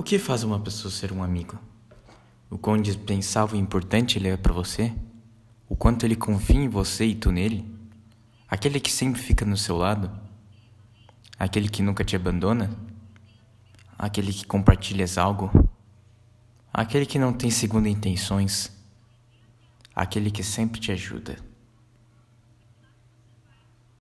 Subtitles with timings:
[0.00, 1.58] O que faz uma pessoa ser um amigo?
[2.48, 4.90] O quão indispensável e importante ele é para você?
[5.68, 7.70] O quanto ele confia em você e tu nele?
[8.48, 10.10] Aquele que sempre fica no seu lado?
[11.38, 12.70] Aquele que nunca te abandona?
[13.98, 15.50] Aquele que compartilhas algo?
[16.72, 18.72] Aquele que não tem segunda intenções?
[19.94, 21.36] Aquele que sempre te ajuda?